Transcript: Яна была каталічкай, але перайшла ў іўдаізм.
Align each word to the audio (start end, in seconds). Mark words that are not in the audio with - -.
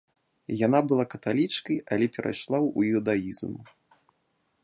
Яна 0.67 0.79
была 0.91 1.05
каталічкай, 1.13 1.77
але 1.95 2.05
перайшла 2.17 2.59
ў 2.77 2.95
іўдаізм. 2.95 3.51